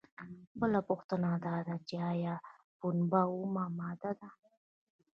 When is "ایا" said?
2.13-2.35